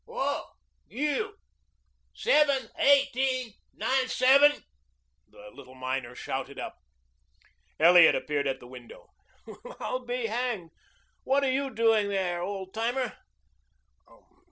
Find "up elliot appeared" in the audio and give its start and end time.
6.57-8.47